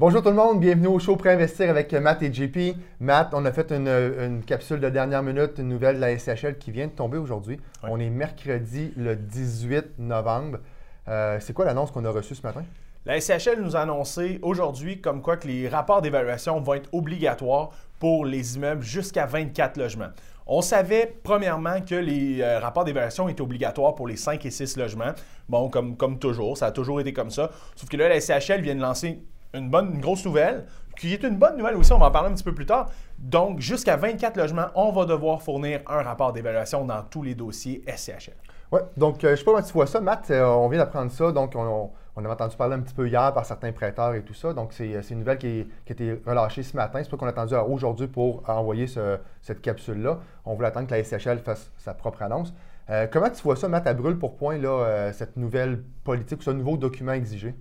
[0.00, 2.74] Bonjour tout le monde, bienvenue au show Préinvestir avec Matt et JP.
[3.00, 6.56] Matt, on a fait une, une capsule de dernière minute, une nouvelle de la SCHL
[6.56, 7.60] qui vient de tomber aujourd'hui.
[7.82, 7.90] Ouais.
[7.92, 10.60] On est mercredi le 18 novembre.
[11.06, 12.64] Euh, c'est quoi l'annonce qu'on a reçue ce matin?
[13.04, 17.68] La SCHL nous a annoncé aujourd'hui comme quoi que les rapports d'évaluation vont être obligatoires
[17.98, 20.12] pour les immeubles jusqu'à 24 logements.
[20.46, 24.78] On savait premièrement que les euh, rapports d'évaluation étaient obligatoires pour les 5 et 6
[24.78, 25.12] logements.
[25.50, 27.50] Bon, comme, comme toujours, ça a toujours été comme ça.
[27.76, 29.20] Sauf que là, la SCHL vient de lancer
[29.54, 30.64] une, bonne, une grosse nouvelle,
[30.98, 32.90] qui est une bonne nouvelle aussi, on va en parler un petit peu plus tard.
[33.18, 37.82] Donc, jusqu'à 24 logements, on va devoir fournir un rapport d'évaluation dans tous les dossiers
[37.86, 38.34] SCHL.
[38.72, 40.30] Oui, donc euh, je sais pas comment tu vois ça, Matt.
[40.30, 43.32] euh, on vient d'apprendre ça, donc on, on, avait entendu parler un petit peu hier
[43.34, 44.52] par certains prêteurs et tout ça.
[44.52, 47.00] Donc c'est euh, une nouvelle qui, a été relâchée ce matin.
[47.02, 50.18] C'est pas qu'on a attendu aujourd'hui pour envoyer ce- cette capsule-là.
[50.44, 52.54] On voulait attendre que la SCHL fasse sa propre annonce.
[52.90, 56.42] Euh, comment tu vois ça, Matt, à brûle pour point, là, euh, cette nouvelle politique
[56.42, 57.54] ce nouveau document exigé?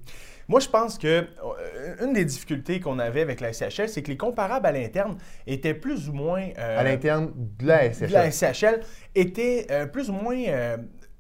[0.48, 1.26] Moi, je pense que euh,
[2.06, 5.76] une des difficultés qu'on avait avec la SCHL, c'est que les comparables à l'interne étaient
[5.76, 6.42] plus ou moins.
[6.58, 8.08] euh, À l'interne de la SCHL.
[8.08, 8.80] de la SCHL
[9.14, 10.36] étaient plus ou moins.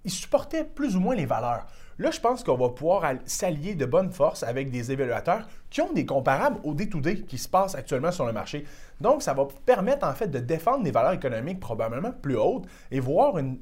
[0.03, 1.67] ils supportaient plus ou moins les valeurs.
[2.00, 5.81] Là, je pense qu'on va pouvoir al- s'allier de bonne force avec des évaluateurs qui
[5.81, 8.66] ont des comparables au day-to-day qui se passent actuellement sur le marché.
[9.02, 13.02] Donc, ça va permettre en fait de défendre des valeurs économiques probablement plus hautes et
[13.02, 13.59] voir une,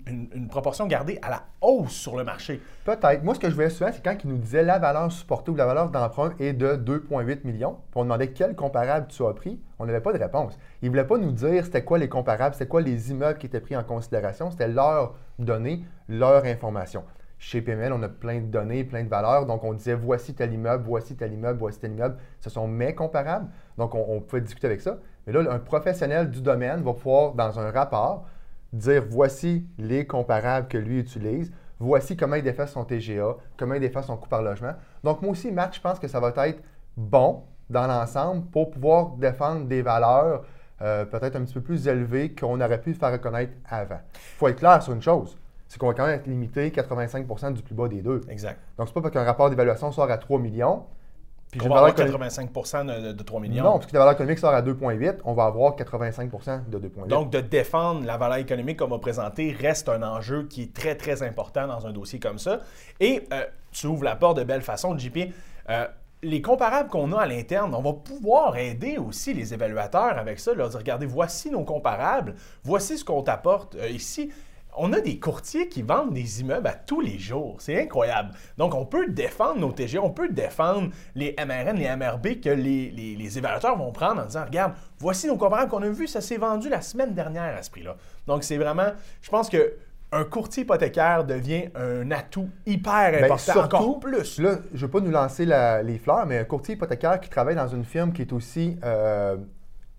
[0.49, 2.61] proportion gardée à la hausse sur le marché.
[2.85, 3.23] Peut-être.
[3.23, 5.55] Moi, ce que je voyais souvent, c'est quand ils nous disaient la valeur supportée ou
[5.55, 7.73] la valeur d'emprunt est de 2,8 millions.
[7.73, 9.59] Puis on demandait quel comparable tu as pris.
[9.79, 10.57] On n'avait pas de réponse.
[10.83, 13.47] Ils ne voulaient pas nous dire c'était quoi les comparables, c'était quoi les immeubles qui
[13.47, 14.51] étaient pris en considération.
[14.51, 17.03] C'était leurs données, leur information.
[17.39, 19.45] Chez PML, on a plein de données, plein de valeurs.
[19.45, 22.17] Donc, on disait voici tel immeuble, voici tel immeuble, voici tel immeuble.
[22.39, 23.47] Ce sont mes comparables.
[23.77, 24.97] Donc, on, on pouvait discuter avec ça.
[25.25, 28.25] Mais là, un professionnel du domaine va pouvoir, dans un rapport,
[28.73, 33.81] dire voici les comparables que lui utilise, voici comment il défait son TGA, comment il
[33.81, 34.73] défait son coût par logement.
[35.03, 36.63] Donc, moi aussi, Marc, je pense que ça va être
[36.95, 40.43] bon dans l'ensemble pour pouvoir défendre des valeurs
[40.81, 43.99] euh, peut-être un petit peu plus élevées qu'on aurait pu faire reconnaître avant.
[44.13, 47.53] Il faut être clair sur une chose c'est qu'on va quand même être limité 85%
[47.53, 48.21] du plus bas des deux.
[48.29, 48.59] Exact.
[48.77, 50.83] Donc, c'est pas parce qu'un rapport d'évaluation sort à 3 millions.
[51.51, 53.63] Puis On va avoir économique- 85 de, de 3 millions.
[53.63, 57.07] Non, parce que la valeur économique sort à 2,8, on va avoir 85% de 2,8.
[57.07, 60.95] Donc, de défendre la valeur économique qu'on va présenter reste un enjeu qui est très,
[60.95, 62.59] très important dans un dossier comme ça.
[62.99, 65.31] Et euh, tu ouvres la porte de belle façon, JP.
[65.69, 65.87] Euh,
[66.21, 70.53] les comparables qu'on a à l'interne, on va pouvoir aider aussi les évaluateurs avec ça,
[70.53, 74.31] leur dire, regardez, voici nos comparables, voici ce qu'on t'apporte euh, ici.
[74.79, 77.55] On a des courtiers qui vendent des immeubles à tous les jours.
[77.59, 78.31] C'est incroyable.
[78.57, 82.89] Donc, on peut défendre nos TG, on peut défendre les MRN, les MRB que les,
[82.91, 86.21] les- les évaluateurs vont prendre en disant Regarde, voici nos comparables qu'on a vus, ça
[86.21, 87.95] s'est vendu la semaine dernière à ce prix-là.
[88.27, 89.73] Donc, c'est vraiment, je pense que
[90.13, 94.39] un courtier hypothécaire devient un atout hyper Ben, important, surtout, encore plus.
[94.39, 97.29] Là, je ne veux pas nous lancer la- les fleurs, mais un courtier hypothécaire qui
[97.29, 99.35] travaille dans une firme qui est aussi euh,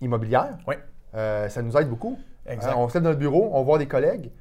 [0.01, 0.75] immobilière, Oui,
[1.15, 2.17] euh, ça nous aide beaucoup.
[2.47, 2.71] Exact.
[2.71, 4.31] Hein, on se lève dans le bureau, on voit des collègues,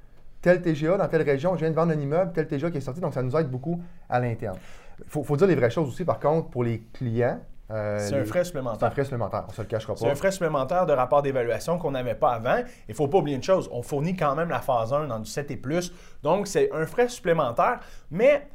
[0.41, 2.81] tel TGA dans telle région, je viens de vendre un immeuble, tel TGA qui est
[2.83, 4.59] sorti, donc ça nous aide beaucoup à l'interne.
[5.01, 7.41] Il faut, faut dire les vraies choses aussi, par contre, pour les clients.
[7.71, 8.93] euh, c'est un frais C'est un supplémentaire.
[8.93, 10.11] frais supplémentaire, on ne se le cachera C'est pas.
[10.13, 12.59] un frais supplémentaire de rapport d'évaluation qu'on n'avait pas avant.
[12.89, 15.19] Il ne faut pas oublier une chose, on fournit quand même la phase 1 dans
[15.21, 15.93] du 7 et plus.
[16.23, 17.81] Donc, c'est un frais supplémentaire.
[18.11, 18.49] Mais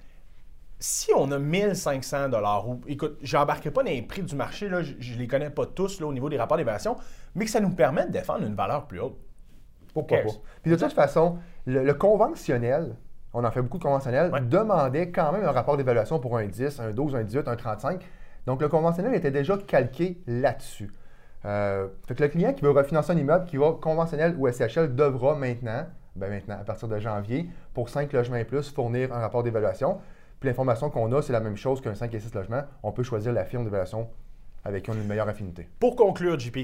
[0.79, 4.67] si on a 1500 dollars, ou écoute, je n'embarquerai pas dans les prix du marché,
[4.67, 6.97] là, je ne les connais pas tous là, au niveau des rapports d'évaluation,
[7.35, 9.15] mais que ça nous permet de défendre une valeur plus haute.
[9.93, 10.29] Pourquoi pas?
[10.61, 12.95] Puis de toute façon, le, le conventionnel,
[13.33, 14.41] on en fait beaucoup de conventionnels, Ouais.
[14.41, 18.01] demandait quand même un rapport d'évaluation pour un 10, un 12, un 18, un 35.
[18.45, 20.91] Donc le conventionnel était déjà calqué là-dessus.
[21.45, 24.95] Euh, fait que le client qui veut refinancer un immeuble qui va conventionnel ou SCHL
[24.95, 25.85] devra maintenant,
[26.15, 29.97] ben maintenant, à partir de janvier, pour 5 logements et plus, fournir un rapport d'évaluation.
[30.39, 32.63] Puis l'information qu'on a, c'est la même chose qu'un 5 et 6 logements.
[32.83, 34.09] On peut choisir la firme d'évaluation
[34.65, 35.67] avec qui on a une meilleure affinité.
[35.79, 36.57] Pour conclure, JP,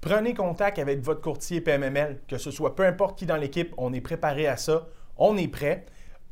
[0.00, 3.92] prenez contact avec votre courtier PMML, que ce soit peu importe qui dans l'équipe, on
[3.92, 5.86] est préparé à ça, on est prêt.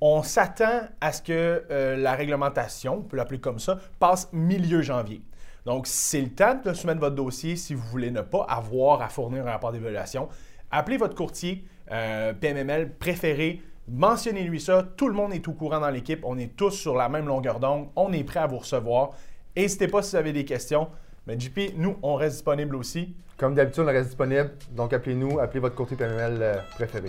[0.04, 4.82] On s'attend à ce que euh, la réglementation, on peut l'appeler comme ça, passe milieu
[4.82, 5.22] janvier.
[5.64, 9.08] Donc, c'est le temps de soumettre votre dossier si vous voulez ne pas avoir à
[9.08, 10.28] fournir un rapport d'évaluation.
[10.72, 14.82] Appelez votre courtier euh, PMML préféré, mentionnez-lui ça.
[14.96, 16.20] Tout le monde est au courant dans l'équipe.
[16.24, 17.88] On est tous sur la même longueur d'onde.
[17.94, 19.10] On est prêt à vous recevoir.
[19.56, 20.88] N'hésitez pas si vous avez des questions.
[21.26, 23.14] Mais JP, nous, on reste disponible aussi.
[23.36, 24.52] Comme d'habitude, on reste disponible.
[24.72, 27.08] Donc appelez-nous, appelez votre courtier PML euh, préféré.